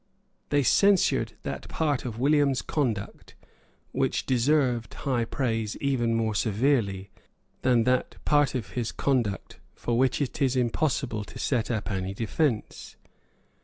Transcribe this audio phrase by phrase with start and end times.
[0.49, 3.35] They censured that part of William's conduct
[3.91, 7.11] which deserved high praise even more severely
[7.61, 12.15] than that part of his conduct for which it is impossible to set up any
[12.15, 12.95] defence.